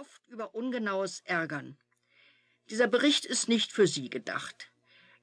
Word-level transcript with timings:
oft 0.00 0.22
über 0.28 0.54
ungenaues 0.54 1.20
ärgern. 1.26 1.76
Dieser 2.70 2.86
Bericht 2.86 3.26
ist 3.26 3.48
nicht 3.48 3.70
für 3.70 3.86
Sie 3.86 4.08
gedacht. 4.08 4.70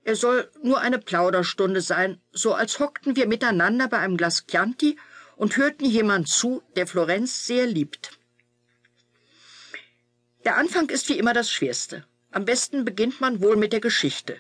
Er 0.03 0.15
soll 0.15 0.51
nur 0.61 0.79
eine 0.81 0.99
Plauderstunde 0.99 1.81
sein, 1.81 2.21
so 2.31 2.53
als 2.53 2.77
hockten 2.77 3.15
wir 3.15 3.27
miteinander 3.27 3.87
bei 3.87 3.97
einem 3.97 4.17
Glas 4.17 4.45
Chianti 4.45 4.99
und 5.35 5.57
hörten 5.57 5.85
jemand 5.85 6.27
zu, 6.27 6.61
der 6.75 6.85
Florenz 6.85 7.47
sehr 7.47 7.65
liebt. 7.65 8.19
Der 10.45 10.57
Anfang 10.57 10.89
ist 10.89 11.09
wie 11.09 11.17
immer 11.17 11.33
das 11.33 11.51
Schwerste. 11.51 12.05
Am 12.29 12.45
besten 12.45 12.85
beginnt 12.85 13.19
man 13.19 13.41
wohl 13.41 13.55
mit 13.55 13.73
der 13.73 13.81
Geschichte. 13.81 14.39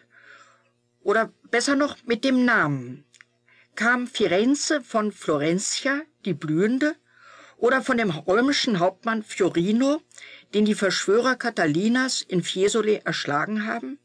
Oder 1.01 1.33
besser 1.49 1.75
noch 1.75 1.97
mit 2.05 2.23
dem 2.23 2.45
Namen. 2.45 3.05
Kam 3.75 4.05
Firenze 4.05 4.81
von 4.81 5.11
Florentia, 5.11 6.03
die 6.25 6.35
Blühende, 6.35 6.95
oder 7.57 7.81
von 7.81 7.97
dem 7.97 8.11
römischen 8.11 8.79
Hauptmann 8.79 9.23
Fiorino, 9.23 10.01
den 10.53 10.65
die 10.65 10.75
Verschwörer 10.75 11.35
Catalinas 11.35 12.21
in 12.21 12.43
Fiesole 12.43 13.01
erschlagen 13.03 13.65
haben? 13.65 13.99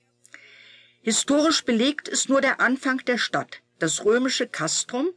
Historisch 1.03 1.65
belegt 1.65 2.09
ist 2.09 2.29
nur 2.29 2.41
der 2.41 2.61
Anfang 2.61 2.99
der 3.05 3.19
Stadt, 3.19 3.61
das 3.79 4.05
römische 4.05 4.47
Castrum, 4.47 5.11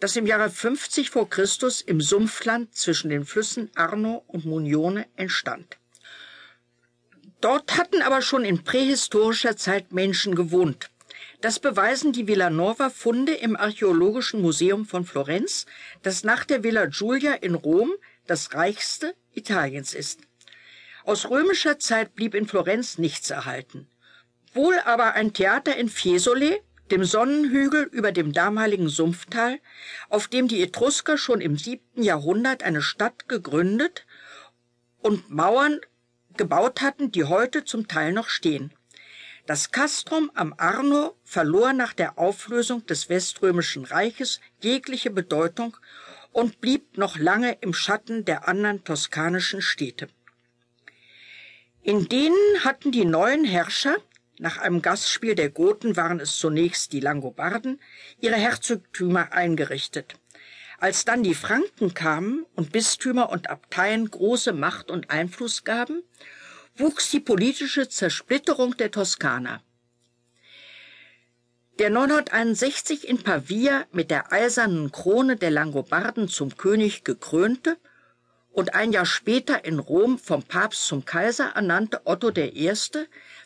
das 0.00 0.16
im 0.16 0.26
Jahre 0.26 0.50
50 0.50 1.10
vor 1.10 1.28
Christus 1.28 1.82
im 1.82 2.00
Sumpfland 2.00 2.74
zwischen 2.74 3.10
den 3.10 3.24
Flüssen 3.24 3.70
Arno 3.74 4.24
und 4.26 4.46
Munione 4.46 5.06
entstand. 5.16 5.76
Dort 7.40 7.76
hatten 7.76 8.02
aber 8.02 8.22
schon 8.22 8.44
in 8.44 8.64
prähistorischer 8.64 9.56
Zeit 9.56 9.92
Menschen 9.92 10.34
gewohnt. 10.34 10.89
Das 11.40 11.58
beweisen 11.58 12.12
die 12.12 12.26
Villanova-Funde 12.26 13.32
im 13.32 13.56
Archäologischen 13.56 14.42
Museum 14.42 14.84
von 14.84 15.06
Florenz, 15.06 15.64
das 16.02 16.22
nach 16.22 16.44
der 16.44 16.62
Villa 16.62 16.86
Giulia 16.86 17.32
in 17.32 17.54
Rom 17.54 17.92
das 18.26 18.52
reichste 18.52 19.14
Italiens 19.32 19.94
ist. 19.94 20.20
Aus 21.04 21.30
römischer 21.30 21.78
Zeit 21.78 22.14
blieb 22.14 22.34
in 22.34 22.46
Florenz 22.46 22.98
nichts 22.98 23.30
erhalten. 23.30 23.88
Wohl 24.52 24.78
aber 24.84 25.14
ein 25.14 25.32
Theater 25.32 25.76
in 25.76 25.88
Fiesole, 25.88 26.60
dem 26.90 27.04
Sonnenhügel 27.04 27.84
über 27.84 28.12
dem 28.12 28.32
damaligen 28.32 28.88
Sumpftal, 28.88 29.60
auf 30.10 30.28
dem 30.28 30.46
die 30.46 30.62
Etrusker 30.62 31.16
schon 31.16 31.40
im 31.40 31.56
siebten 31.56 32.02
Jahrhundert 32.02 32.62
eine 32.62 32.82
Stadt 32.82 33.28
gegründet 33.28 34.06
und 35.00 35.30
Mauern 35.30 35.80
gebaut 36.36 36.82
hatten, 36.82 37.12
die 37.12 37.24
heute 37.24 37.64
zum 37.64 37.88
Teil 37.88 38.12
noch 38.12 38.28
stehen. 38.28 38.74
Das 39.50 39.72
Castrum 39.72 40.30
am 40.34 40.54
Arno 40.58 41.16
verlor 41.24 41.72
nach 41.72 41.92
der 41.92 42.20
Auflösung 42.20 42.86
des 42.86 43.08
Weströmischen 43.08 43.84
Reiches 43.84 44.38
jegliche 44.60 45.10
Bedeutung 45.10 45.76
und 46.30 46.60
blieb 46.60 46.96
noch 46.96 47.18
lange 47.18 47.58
im 47.60 47.74
Schatten 47.74 48.24
der 48.24 48.46
anderen 48.46 48.84
toskanischen 48.84 49.60
Städte. 49.60 50.08
In 51.82 52.08
denen 52.08 52.62
hatten 52.62 52.92
die 52.92 53.04
neuen 53.04 53.44
Herrscher, 53.44 53.96
nach 54.38 54.58
einem 54.58 54.82
Gastspiel 54.82 55.34
der 55.34 55.50
Goten 55.50 55.96
waren 55.96 56.20
es 56.20 56.36
zunächst 56.36 56.92
die 56.92 57.00
Langobarden, 57.00 57.80
ihre 58.20 58.36
Herzogtümer 58.36 59.32
eingerichtet. 59.32 60.14
Als 60.78 61.04
dann 61.04 61.24
die 61.24 61.34
Franken 61.34 61.92
kamen 61.92 62.46
und 62.54 62.70
Bistümer 62.70 63.30
und 63.30 63.50
Abteien 63.50 64.08
große 64.08 64.52
Macht 64.52 64.92
und 64.92 65.10
Einfluss 65.10 65.64
gaben, 65.64 66.04
wuchs 66.80 67.10
die 67.10 67.20
politische 67.20 67.88
Zersplitterung 67.88 68.76
der 68.76 68.90
Toskana. 68.90 69.62
Der 71.78 71.90
961 71.90 73.08
in 73.08 73.22
Pavia 73.22 73.86
mit 73.92 74.10
der 74.10 74.32
eisernen 74.32 74.92
Krone 74.92 75.36
der 75.36 75.50
Langobarden 75.50 76.28
zum 76.28 76.56
König 76.56 77.04
gekrönte 77.04 77.78
und 78.52 78.74
ein 78.74 78.92
Jahr 78.92 79.06
später 79.06 79.64
in 79.64 79.78
Rom 79.78 80.18
vom 80.18 80.42
Papst 80.42 80.86
zum 80.86 81.04
Kaiser 81.04 81.52
ernannte 81.54 82.02
Otto 82.04 82.30
I. 82.36 82.72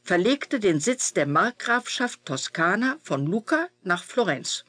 verlegte 0.02 0.58
den 0.58 0.80
Sitz 0.80 1.12
der 1.12 1.26
Markgrafschaft 1.26 2.24
Toskana 2.24 2.96
von 3.02 3.26
Lucca 3.26 3.68
nach 3.82 4.02
Florenz. 4.02 4.64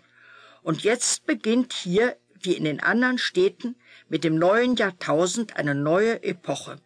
Und 0.61 0.83
jetzt 0.83 1.25
beginnt 1.25 1.73
hier, 1.73 2.17
wie 2.39 2.53
in 2.53 2.65
den 2.65 2.81
anderen 2.81 3.17
Städten, 3.17 3.75
mit 4.09 4.23
dem 4.23 4.35
neuen 4.35 4.75
Jahrtausend 4.75 5.55
eine 5.57 5.73
neue 5.73 6.21
Epoche. 6.23 6.79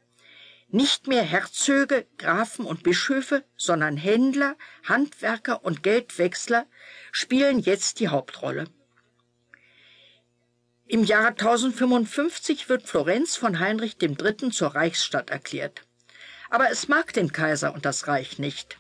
Nicht 0.72 1.08
mehr 1.08 1.24
Herzöge, 1.24 2.06
Grafen 2.20 2.64
und 2.64 2.84
Bischöfe, 2.84 3.44
sondern 3.56 3.98
Händler, 3.98 4.56
Handwerker 4.84 5.64
und 5.64 5.82
Geldwechsler 5.82 6.68
spielen 7.12 7.58
jetzt 7.58 8.00
die 8.00 8.10
Hauptrolle. 8.10 8.68
Im 10.86 11.04
Jahre 11.04 11.30
1055 11.30 12.70
wird 12.70 12.84
Florenz 12.84 13.36
von 13.36 13.60
Heinrich 13.60 13.98
III. 14.00 14.52
zur 14.52 14.76
Reichsstadt 14.76 15.32
erklärt. 15.32 15.82
Aber 16.52 16.70
es 16.70 16.88
mag 16.88 17.14
den 17.14 17.32
Kaiser 17.32 17.74
und 17.74 17.86
das 17.86 18.08
Reich 18.08 18.38
nicht. 18.38 18.78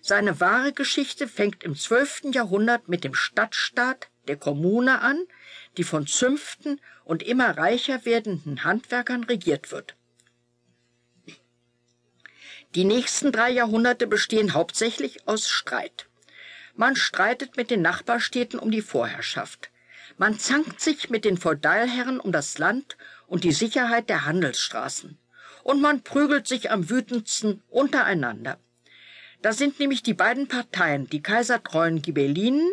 Seine 0.00 0.38
wahre 0.38 0.72
Geschichte 0.72 1.26
fängt 1.26 1.64
im 1.64 1.76
12. 1.76 2.32
Jahrhundert 2.32 2.88
mit 2.88 3.02
dem 3.02 3.14
Stadtstaat 3.14 4.10
der 4.28 4.36
Kommune 4.36 5.00
an, 5.00 5.18
die 5.76 5.84
von 5.84 6.06
Zünften 6.06 6.80
und 7.04 7.24
immer 7.24 7.56
reicher 7.56 8.04
werdenden 8.04 8.62
Handwerkern 8.62 9.24
regiert 9.24 9.72
wird. 9.72 9.96
Die 12.74 12.84
nächsten 12.84 13.32
drei 13.32 13.50
Jahrhunderte 13.50 14.06
bestehen 14.06 14.54
hauptsächlich 14.54 15.28
aus 15.28 15.46
Streit. 15.46 16.06
Man 16.74 16.96
streitet 16.96 17.58
mit 17.58 17.70
den 17.70 17.82
Nachbarstädten 17.82 18.58
um 18.58 18.70
die 18.70 18.80
Vorherrschaft. 18.80 19.70
Man 20.16 20.38
zankt 20.38 20.80
sich 20.80 21.10
mit 21.10 21.26
den 21.26 21.36
Feudalherren 21.36 22.18
um 22.18 22.32
das 22.32 22.56
Land 22.56 22.96
und 23.26 23.44
die 23.44 23.52
Sicherheit 23.52 24.08
der 24.08 24.24
Handelsstraßen. 24.24 25.18
Und 25.64 25.82
man 25.82 26.02
prügelt 26.02 26.48
sich 26.48 26.70
am 26.70 26.88
wütendsten 26.88 27.62
untereinander. 27.68 28.58
Da 29.42 29.52
sind 29.52 29.78
nämlich 29.78 30.02
die 30.02 30.14
beiden 30.14 30.48
Parteien, 30.48 31.06
die 31.10 31.22
kaisertreuen 31.22 32.00
Ghibellinen, 32.00 32.70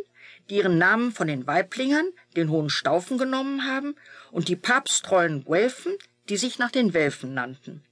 die 0.50 0.58
ihren 0.58 0.78
Namen 0.78 1.12
von 1.12 1.28
den 1.28 1.46
Weiblingern, 1.46 2.08
den 2.38 2.50
hohen 2.50 2.70
Staufen 2.70 3.18
genommen 3.18 3.66
haben, 3.66 3.96
und 4.32 4.48
die 4.48 4.56
papsttreuen 4.56 5.44
Guelfen, 5.44 5.94
die 6.30 6.38
sich 6.38 6.58
nach 6.58 6.72
den 6.72 6.94
Welfen 6.94 7.34
nannten. 7.34 7.84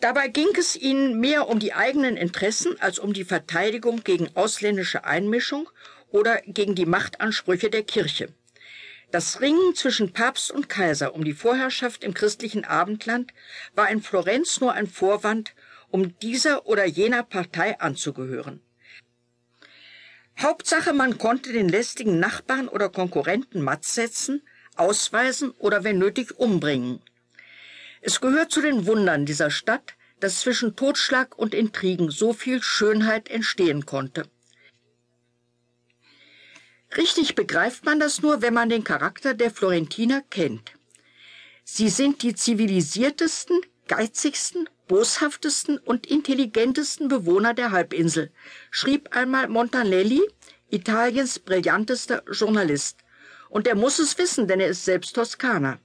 Dabei 0.00 0.28
ging 0.28 0.48
es 0.58 0.76
ihnen 0.76 1.20
mehr 1.20 1.48
um 1.48 1.58
die 1.58 1.72
eigenen 1.72 2.16
Interessen 2.16 2.78
als 2.80 2.98
um 2.98 3.14
die 3.14 3.24
Verteidigung 3.24 4.04
gegen 4.04 4.28
ausländische 4.36 5.04
Einmischung 5.04 5.70
oder 6.10 6.42
gegen 6.46 6.74
die 6.74 6.86
Machtansprüche 6.86 7.70
der 7.70 7.82
Kirche. 7.82 8.28
Das 9.10 9.40
Ringen 9.40 9.74
zwischen 9.74 10.12
Papst 10.12 10.50
und 10.50 10.68
Kaiser 10.68 11.14
um 11.14 11.24
die 11.24 11.32
Vorherrschaft 11.32 12.04
im 12.04 12.14
christlichen 12.14 12.64
Abendland 12.64 13.32
war 13.74 13.90
in 13.90 14.02
Florenz 14.02 14.60
nur 14.60 14.72
ein 14.72 14.86
Vorwand, 14.86 15.54
um 15.90 16.16
dieser 16.20 16.66
oder 16.66 16.84
jener 16.84 17.22
Partei 17.22 17.80
anzugehören. 17.80 18.60
Hauptsache, 20.38 20.92
man 20.92 21.18
konnte 21.18 21.52
den 21.52 21.68
lästigen 21.68 22.20
Nachbarn 22.20 22.68
oder 22.68 22.88
Konkurrenten 22.88 23.62
matt 23.62 23.84
setzen, 23.84 24.42
ausweisen 24.76 25.50
oder 25.58 25.84
wenn 25.84 25.98
nötig 25.98 26.38
umbringen. 26.38 27.02
Es 28.00 28.20
gehört 28.20 28.50
zu 28.50 28.62
den 28.62 28.86
Wundern 28.86 29.26
dieser 29.26 29.50
Stadt, 29.50 29.94
dass 30.20 30.40
zwischen 30.40 30.76
Totschlag 30.76 31.36
und 31.38 31.54
Intrigen 31.54 32.10
so 32.10 32.32
viel 32.32 32.62
Schönheit 32.62 33.28
entstehen 33.28 33.86
konnte. 33.86 34.24
Richtig 36.96 37.34
begreift 37.34 37.84
man 37.84 38.00
das 38.00 38.20
nur, 38.20 38.42
wenn 38.42 38.54
man 38.54 38.68
den 38.68 38.84
Charakter 38.84 39.34
der 39.34 39.50
Florentiner 39.50 40.22
kennt. 40.22 40.72
Sie 41.62 41.88
sind 41.88 42.22
die 42.22 42.34
zivilisiertesten, 42.34 43.60
geizigsten, 43.86 44.68
boshaftesten 44.88 45.78
und 45.78 46.06
intelligentesten 46.06 47.08
Bewohner 47.08 47.54
der 47.54 47.70
Halbinsel, 47.70 48.32
schrieb 48.70 49.14
einmal 49.14 49.48
Montanelli, 49.48 50.20
Italiens 50.68 51.38
brillantester 51.38 52.24
Journalist. 52.30 52.98
Und 53.50 53.68
er 53.68 53.76
muss 53.76 53.98
es 53.98 54.18
wissen, 54.18 54.48
denn 54.48 54.58
er 54.58 54.68
ist 54.68 54.84
selbst 54.84 55.14
Toskaner. 55.14 55.78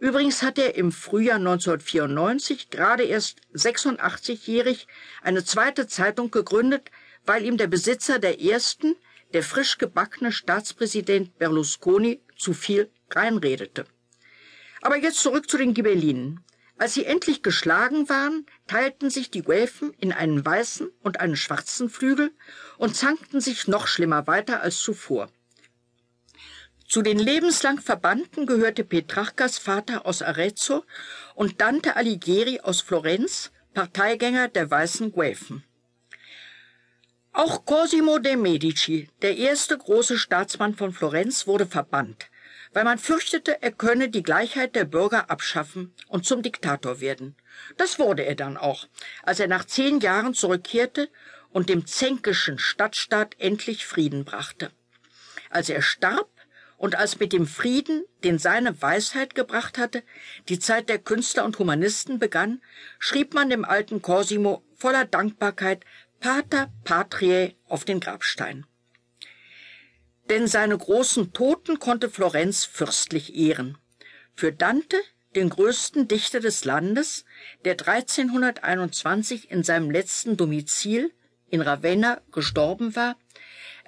Übrigens 0.00 0.42
hat 0.42 0.58
er 0.58 0.76
im 0.76 0.92
Frühjahr 0.92 1.38
1994, 1.38 2.70
gerade 2.70 3.02
erst 3.02 3.40
86-jährig, 3.54 4.86
eine 5.22 5.44
zweite 5.44 5.88
Zeitung 5.88 6.30
gegründet, 6.30 6.90
weil 7.26 7.44
ihm 7.44 7.56
der 7.56 7.66
Besitzer 7.66 8.20
der 8.20 8.40
ersten, 8.40 8.94
der 9.32 9.42
frisch 9.42 9.76
gebackene 9.78 10.30
Staatspräsident 10.30 11.36
Berlusconi, 11.38 12.22
zu 12.36 12.54
viel 12.54 12.90
reinredete. 13.10 13.86
Aber 14.82 14.96
jetzt 14.96 15.18
zurück 15.18 15.50
zu 15.50 15.58
den 15.58 15.74
Ghibellinen. 15.74 16.44
Als 16.78 16.94
sie 16.94 17.04
endlich 17.04 17.42
geschlagen 17.42 18.08
waren, 18.08 18.46
teilten 18.68 19.10
sich 19.10 19.32
die 19.32 19.42
Guelfen 19.42 19.92
in 19.98 20.12
einen 20.12 20.46
weißen 20.46 20.88
und 21.02 21.18
einen 21.18 21.34
schwarzen 21.34 21.90
Flügel 21.90 22.30
und 22.76 22.94
zankten 22.94 23.40
sich 23.40 23.66
noch 23.66 23.88
schlimmer 23.88 24.28
weiter 24.28 24.62
als 24.62 24.78
zuvor. 24.78 25.28
Zu 26.88 27.02
den 27.02 27.18
lebenslang 27.18 27.80
Verbannten 27.80 28.46
gehörte 28.46 28.82
Petrarcas 28.82 29.58
Vater 29.58 30.06
aus 30.06 30.22
Arezzo 30.22 30.84
und 31.34 31.60
Dante 31.60 31.96
Alighieri 31.96 32.60
aus 32.60 32.80
Florenz, 32.80 33.52
Parteigänger 33.74 34.48
der 34.48 34.70
Weißen 34.70 35.12
Guelfen. 35.12 35.64
Auch 37.32 37.66
Cosimo 37.66 38.18
de' 38.18 38.36
Medici, 38.36 39.10
der 39.20 39.36
erste 39.36 39.76
große 39.76 40.18
Staatsmann 40.18 40.74
von 40.74 40.92
Florenz, 40.92 41.46
wurde 41.46 41.66
verbannt. 41.66 42.30
weil 42.72 42.84
man 42.84 42.98
fürchtete, 42.98 43.62
er 43.62 43.72
könne 43.72 44.08
die 44.08 44.22
Gleichheit 44.22 44.76
der 44.76 44.84
Bürger 44.84 45.30
abschaffen 45.30 45.94
und 46.08 46.26
zum 46.26 46.42
Diktator 46.42 47.00
werden. 47.00 47.36
Das 47.76 47.98
wurde 47.98 48.24
er 48.24 48.34
dann 48.34 48.56
auch, 48.56 48.86
als 49.22 49.40
er 49.40 49.48
nach 49.48 49.64
zehn 49.64 50.00
Jahren 50.00 50.34
zurückkehrte 50.34 51.08
und 51.50 51.68
dem 51.68 51.86
zänkischen 51.86 52.58
Stadtstaat 52.58 53.36
endlich 53.38 53.86
Frieden 53.86 54.24
brachte. 54.24 54.70
Als 55.50 55.70
er 55.70 55.82
starb 55.82 56.28
und 56.78 56.94
als 56.94 57.18
mit 57.18 57.32
dem 57.32 57.46
Frieden, 57.46 58.04
den 58.24 58.38
seine 58.38 58.80
Weisheit 58.80 59.34
gebracht 59.34 59.76
hatte, 59.76 60.02
die 60.48 60.60
Zeit 60.60 60.88
der 60.88 60.98
Künstler 60.98 61.44
und 61.44 61.58
Humanisten 61.58 62.18
begann, 62.18 62.62
schrieb 62.98 63.34
man 63.34 63.50
dem 63.50 63.64
alten 63.64 64.00
Cosimo 64.00 64.62
voller 64.76 65.04
Dankbarkeit 65.04 65.84
Pater 66.20 66.72
Patriae 66.84 67.54
auf 67.66 67.84
den 67.84 68.00
Grabstein. 68.00 68.64
Denn 70.30 70.46
seine 70.46 70.78
großen 70.78 71.32
Toten 71.32 71.78
konnte 71.78 72.08
Florenz 72.08 72.64
fürstlich 72.64 73.34
ehren. 73.34 73.76
Für 74.34 74.52
Dante, 74.52 75.00
den 75.34 75.48
größten 75.48 76.06
Dichter 76.06 76.38
des 76.38 76.64
Landes, 76.64 77.24
der 77.64 77.72
1321 77.72 79.50
in 79.50 79.64
seinem 79.64 79.90
letzten 79.90 80.36
Domizil 80.36 81.12
in 81.50 81.60
Ravenna 81.60 82.20
gestorben 82.30 82.94
war, 82.94 83.16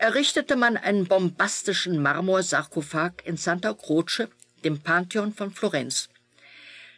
errichtete 0.01 0.57
man 0.57 0.79
einen 0.79 1.07
bombastischen 1.07 2.01
Marmorsarkophag 2.01 3.23
in 3.25 3.37
Santa 3.37 3.75
Croce, 3.75 4.29
dem 4.65 4.81
Pantheon 4.81 5.35
von 5.35 5.53
Florenz. 5.53 6.09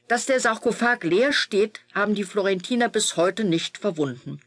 Dass 0.06 0.26
der 0.26 0.38
Sarkophag 0.38 1.02
leer 1.02 1.32
steht, 1.32 1.80
haben 1.94 2.14
die 2.14 2.22
Florentiner 2.22 2.88
bis 2.88 3.16
heute 3.16 3.42
nicht 3.42 3.78
verwunden. 3.78 4.40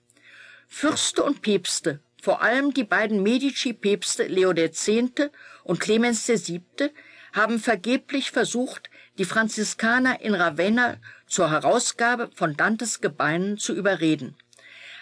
Fürste 0.69 1.21
und 1.23 1.41
Päpste, 1.41 1.99
vor 2.21 2.41
allem 2.41 2.73
die 2.73 2.85
beiden 2.85 3.21
Medici-Päpste 3.23 4.23
Leo 4.23 4.51
X. 4.51 4.89
und 5.65 5.79
Clemens 5.81 6.25
VII., 6.25 6.91
haben 7.33 7.59
vergeblich 7.59 8.31
versucht, 8.31 8.89
die 9.17 9.25
Franziskaner 9.25 10.21
in 10.21 10.33
Ravenna 10.33 10.95
zur 11.27 11.51
Herausgabe 11.51 12.29
von 12.33 12.55
Dantes 12.55 13.01
Gebeinen 13.01 13.57
zu 13.57 13.75
überreden. 13.75 14.37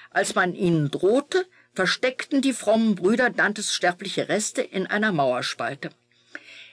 Als 0.10 0.34
man 0.34 0.56
ihnen 0.56 0.90
drohte, 0.90 1.46
versteckten 1.74 2.42
die 2.42 2.54
frommen 2.54 2.96
Brüder 2.96 3.30
Dantes 3.30 3.74
sterbliche 3.74 4.30
Reste 4.30 4.62
in 4.62 4.86
einer 4.88 5.12
Mauerspalte. 5.12 5.90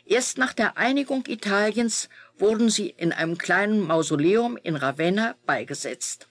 Erst 0.04 0.38
nach 0.38 0.52
der 0.52 0.76
Einigung 0.76 1.24
Italiens 1.26 2.08
wurden 2.38 2.68
sie 2.68 2.90
in 2.90 3.12
einem 3.12 3.38
kleinen 3.38 3.80
Mausoleum 3.80 4.58
in 4.62 4.76
Ravenna 4.76 5.36
beigesetzt. 5.46 6.26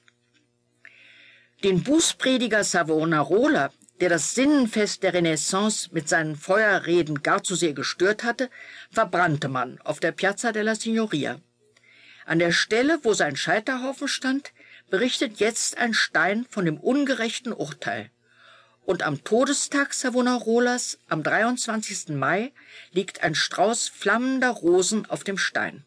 Den 1.63 1.83
Bußprediger 1.83 2.63
Savonarola, 2.63 3.71
der 3.99 4.09
das 4.09 4.35
Sinnenfest 4.35 5.03
der 5.03 5.13
Renaissance 5.13 5.89
mit 5.91 6.07
seinen 6.07 6.35
Feuerreden 6.35 7.21
gar 7.21 7.43
zu 7.43 7.55
sehr 7.55 7.73
gestört 7.73 8.23
hatte, 8.23 8.49
verbrannte 8.91 9.49
man 9.49 9.79
auf 9.81 9.99
der 9.99 10.11
Piazza 10.11 10.51
della 10.51 10.75
Signoria. 10.75 11.39
An 12.25 12.39
der 12.39 12.51
Stelle, 12.51 12.99
wo 13.03 13.13
sein 13.13 13.35
Scheiterhaufen 13.35 14.07
stand, 14.07 14.51
berichtet 14.89 15.39
jetzt 15.39 15.77
ein 15.77 15.93
Stein 15.93 16.45
von 16.49 16.65
dem 16.65 16.77
ungerechten 16.77 17.51
Urteil 17.51 18.11
und 18.89 19.03
am 19.03 19.23
Todestag 19.23 19.93
Savonarolas, 19.93 20.97
am 21.09 21.21
23. 21.21 22.07
Mai, 22.07 22.51
liegt 22.91 23.21
ein 23.21 23.35
Strauß 23.35 23.87
flammender 23.87 24.49
Rosen 24.49 25.05
auf 25.05 25.23
dem 25.23 25.37
Stein. 25.37 25.85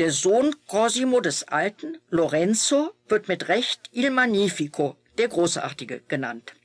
Der 0.00 0.10
Sohn 0.10 0.56
Cosimo 0.66 1.20
des 1.20 1.44
Alten, 1.44 1.98
Lorenzo, 2.08 2.92
wird 3.06 3.28
mit 3.28 3.46
Recht 3.46 3.88
Il 3.92 4.10
Magnifico, 4.10 4.96
der 5.16 5.28
Großartige, 5.28 6.02
genannt. 6.08 6.56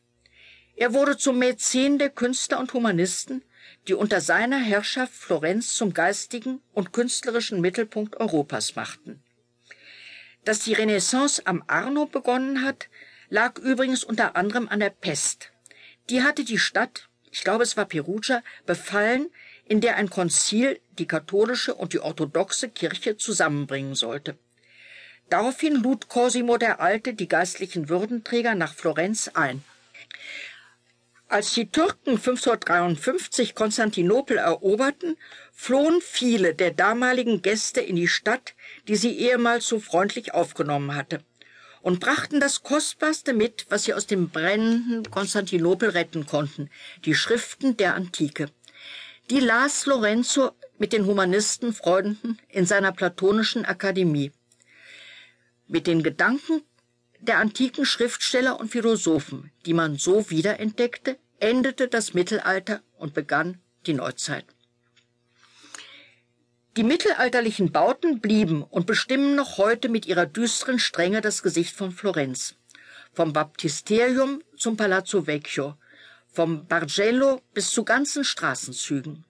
Er 0.76 0.96
wurde 0.96 1.18
zum 1.18 1.38
Mäzen 1.38 2.00
der 2.00 2.10
Künstler 2.10 2.60
und 2.60 2.74
Humanisten, 2.74 3.44
die 3.88 3.94
unter 3.94 4.22
seiner 4.22 4.58
Herrschaft 4.58 5.14
Florenz 5.14 5.76
zum 5.76 5.94
geistigen 5.94 6.64
und 6.74 6.94
künstlerischen 6.94 7.62
Mittelpunkt 7.62 8.18
Europas 8.20 8.76
machten. 8.76 9.22
Dass 10.46 10.62
die 10.62 10.74
Renaissance 10.74 11.46
am 11.46 11.64
Arno 11.68 12.08
begonnen 12.08 12.64
hat, 12.64 12.90
lag 13.36 13.60
übrigens 13.60 14.06
unter 14.06 14.38
anderem 14.38 14.70
an 14.70 14.80
der 14.80 14.92
Pest. 14.92 15.52
Die 16.10 16.24
hatte 16.24 16.46
die 16.46 16.58
Stadt, 16.58 17.10
ich 17.32 17.44
glaube 17.44 17.64
es 17.64 17.76
war 17.76 17.84
Perugia, 17.84 18.42
befallen, 18.66 19.30
in 19.66 19.82
der 19.82 19.98
ein 19.98 20.10
Konzil 20.10 20.80
die 20.98 21.06
katholische 21.06 21.76
und 21.76 21.92
die 21.92 22.00
orthodoxe 22.00 22.70
Kirche 22.70 23.18
zusammenbringen 23.18 23.94
sollte. 23.94 24.38
Daraufhin 25.30 25.76
lud 25.84 26.08
Cosimo 26.08 26.56
der 26.58 26.80
Alte 26.80 27.14
die 27.14 27.28
geistlichen 27.28 27.90
Würdenträger 27.90 28.56
nach 28.56 28.74
Florenz 28.74 29.30
ein. 29.34 29.66
Als 31.28 31.54
die 31.54 31.70
Türken 31.70 32.18
553 32.18 33.54
Konstantinopel 33.54 34.38
eroberten, 34.38 35.18
flohen 35.52 36.00
viele 36.00 36.56
der 36.56 36.72
damaligen 36.72 37.42
Gäste 37.42 37.82
in 37.82 37.98
die 37.98 38.08
Stadt, 38.08 38.54
die 38.88 38.96
sie 38.96 39.18
ehemals 39.18 39.68
so 39.68 39.82
freundlich 39.82 40.34
aufgenommen 40.34 40.96
hatte 40.96 41.20
und 41.86 42.00
brachten 42.00 42.40
das 42.40 42.64
Kostbarste 42.64 43.32
mit, 43.32 43.68
was 43.70 43.84
sie 43.84 43.94
aus 43.94 44.08
dem 44.08 44.30
brennenden 44.30 45.12
Konstantinopel 45.12 45.90
retten 45.90 46.26
konnten, 46.26 46.72
die 47.06 47.14
Schriften 47.14 47.78
der 47.78 47.94
Antike. 47.94 48.50
Die 49.30 49.40
las 49.40 49.86
Lorenzo 49.86 50.54
mit 50.80 50.94
den 50.94 51.06
Humanistenfreunden 51.06 52.42
in 52.50 52.66
seiner 52.66 52.92
platonischen 52.92 53.66
Akademie. 53.66 54.32
Mit 55.68 55.86
den 55.86 56.02
Gedanken 56.02 56.64
der 57.20 57.38
antiken 57.38 57.86
Schriftsteller 57.86 58.60
und 58.60 58.72
Philosophen, 58.72 59.52
die 59.68 59.74
man 59.76 60.00
so 60.00 60.32
wiederentdeckte, 60.32 61.20
endete 61.40 61.88
das 61.88 62.16
Mittelalter 62.16 62.82
und 62.98 63.14
begann 63.14 63.60
die 63.86 63.94
Neuzeit. 63.94 64.55
Die 66.78 66.84
mittelalterlichen 66.84 67.72
Bauten 67.72 68.20
blieben 68.20 68.62
und 68.62 68.86
bestimmen 68.86 69.36
noch 69.36 69.58
heute 69.58 69.88
mit 69.88 70.06
ihrer 70.08 70.26
düsteren 70.26 70.78
Strenge 70.78 71.22
das 71.22 71.42
Gesicht 71.42 71.74
von 71.74 71.94
Florenz. 71.94 72.56
Vom 73.14 73.32
Baptisterium 73.32 74.44
zum 74.58 74.76
Palazzo 74.76 75.26
Vecchio, 75.26 75.76
vom 76.28 76.68
Bargello 76.68 77.42
bis 77.54 77.72
zu 77.72 77.86
ganzen 77.86 78.26
Straßenzügen. 78.26 79.24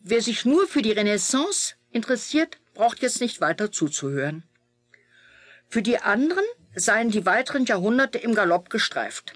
Wer 0.00 0.20
sich 0.20 0.44
nur 0.44 0.66
für 0.66 0.82
die 0.82 0.90
Renaissance 0.90 1.74
interessiert, 1.92 2.58
braucht 2.74 3.02
jetzt 3.02 3.20
nicht 3.20 3.40
weiter 3.40 3.70
zuzuhören. 3.70 4.42
Für 5.68 5.80
die 5.80 5.98
anderen 5.98 6.44
seien 6.74 7.10
die 7.10 7.24
weiteren 7.24 7.66
Jahrhunderte 7.66 8.18
im 8.18 8.34
Galopp 8.34 8.68
gestreift. 8.68 9.34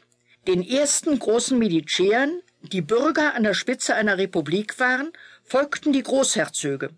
Den 0.49 0.61
ersten 0.61 1.17
großen 1.20 1.56
Mediceern, 1.56 2.41
die 2.73 2.83
Bürger 2.83 3.35
an 3.35 3.43
der 3.43 3.55
Spitze 3.55 3.95
einer 3.95 4.19
Republik 4.19 4.79
waren, 4.79 5.13
folgten 5.45 5.93
die 5.93 6.03
Großherzöge. 6.03 6.91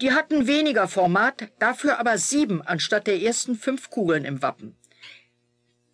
Die 0.00 0.12
hatten 0.12 0.46
weniger 0.46 0.88
Format, 0.88 1.48
dafür 1.58 1.98
aber 1.98 2.18
sieben 2.18 2.62
anstatt 2.62 3.06
der 3.06 3.20
ersten 3.20 3.56
fünf 3.56 3.90
Kugeln 3.90 4.24
im 4.24 4.42
Wappen. 4.42 4.76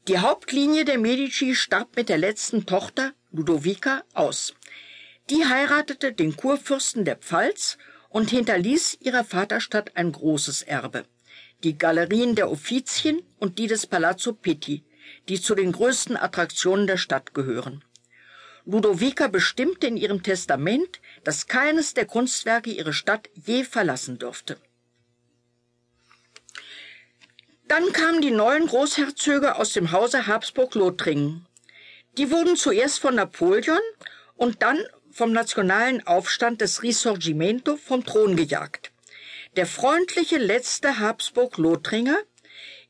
Die 0.08 0.18
Hauptlinie 0.18 0.84
der 0.84 0.98
Medici 0.98 1.54
starb 1.54 1.96
mit 1.96 2.10
der 2.10 2.18
letzten 2.18 2.66
Tochter, 2.66 3.12
Ludovica, 3.32 4.02
aus. 4.12 4.54
Die 5.30 5.46
heiratete 5.46 6.12
den 6.12 6.36
Kurfürsten 6.36 7.06
der 7.06 7.16
Pfalz 7.16 7.78
und 8.10 8.28
hinterließ 8.28 8.98
ihrer 9.00 9.24
Vaterstadt 9.24 9.96
ein 9.96 10.12
großes 10.12 10.62
Erbe. 10.62 11.06
Die 11.62 11.78
Galerien 11.78 12.34
der 12.34 12.50
Offizien 12.50 13.22
und 13.38 13.58
die 13.58 13.66
des 13.66 13.86
Palazzo 13.86 14.34
Pitti, 14.34 14.84
die 15.30 15.40
zu 15.40 15.54
den 15.54 15.72
größten 15.72 16.18
Attraktionen 16.18 16.86
der 16.86 16.98
Stadt 16.98 17.32
gehören. 17.32 17.82
Ludovica 18.66 19.28
bestimmte 19.28 19.86
in 19.86 19.96
ihrem 19.96 20.22
Testament, 20.22 21.00
dass 21.22 21.46
keines 21.46 21.94
der 21.94 22.06
Kunstwerke 22.06 22.70
ihre 22.70 22.92
Stadt 22.92 23.28
je 23.34 23.64
verlassen 23.64 24.18
dürfte. 24.18 24.58
Dann 27.68 27.92
kamen 27.92 28.20
die 28.20 28.30
neuen 28.30 28.66
Großherzöge 28.66 29.56
aus 29.56 29.72
dem 29.72 29.92
Hause 29.92 30.26
Habsburg-Lothringen. 30.26 31.46
Die 32.18 32.30
wurden 32.30 32.56
zuerst 32.56 33.00
von 33.00 33.14
Napoleon 33.14 33.80
und 34.36 34.62
dann 34.62 34.78
vom 35.10 35.32
nationalen 35.32 36.06
Aufstand 36.06 36.60
des 36.60 36.82
Risorgimento 36.82 37.76
vom 37.76 38.04
Thron 38.04 38.36
gejagt. 38.36 38.92
Der 39.56 39.66
freundliche 39.66 40.38
letzte 40.38 40.98
Habsburg-Lothringer, 40.98 42.18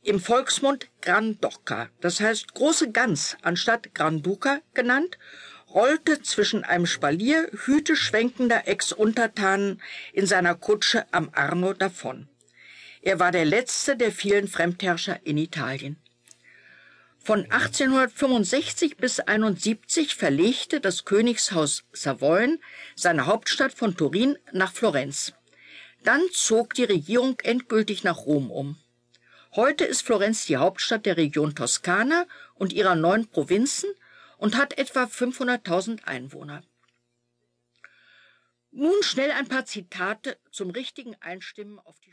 im 0.04 0.20
Volksmund 0.20 0.88
Granduca, 1.00 1.88
das 2.00 2.20
heißt 2.20 2.54
große 2.54 2.92
Gans 2.92 3.36
anstatt 3.42 3.94
Granduca 3.94 4.60
genannt, 4.74 5.18
rollte 5.72 6.22
zwischen 6.22 6.62
einem 6.62 6.86
Spalier 6.86 7.48
hüteschwenkender 7.64 8.68
Ex-Untertanen 8.68 9.82
in 10.12 10.26
seiner 10.26 10.54
Kutsche 10.54 11.06
am 11.10 11.30
Arno 11.32 11.72
davon. 11.72 12.28
Er 13.00 13.18
war 13.18 13.32
der 13.32 13.44
letzte 13.44 13.96
der 13.96 14.12
vielen 14.12 14.46
Fremdherrscher 14.46 15.20
in 15.24 15.38
Italien. 15.38 15.96
Von 17.18 17.50
1865 17.50 18.98
bis 18.98 19.20
71 19.20 20.14
verlegte 20.14 20.80
das 20.80 21.06
Königshaus 21.06 21.84
Savoyen 21.92 22.60
seine 22.94 23.24
Hauptstadt 23.24 23.72
von 23.72 23.96
Turin 23.96 24.36
nach 24.52 24.72
Florenz. 24.72 25.32
Dann 26.02 26.20
zog 26.32 26.74
die 26.74 26.84
Regierung 26.84 27.40
endgültig 27.42 28.04
nach 28.04 28.26
Rom 28.26 28.50
um. 28.50 28.76
Heute 29.56 29.84
ist 29.84 30.02
Florenz 30.02 30.46
die 30.46 30.56
Hauptstadt 30.56 31.06
der 31.06 31.16
Region 31.16 31.54
Toskana 31.54 32.26
und 32.54 32.72
ihrer 32.72 32.96
neun 32.96 33.28
Provinzen 33.28 33.88
und 34.36 34.56
hat 34.56 34.76
etwa 34.78 35.04
500.000 35.04 36.02
Einwohner. 36.02 36.64
Nun 38.72 39.00
schnell 39.04 39.30
ein 39.30 39.46
paar 39.46 39.64
Zitate 39.64 40.38
zum 40.50 40.70
richtigen 40.70 41.14
Einstimmen 41.20 41.78
auf 41.78 42.00
die 42.00 42.10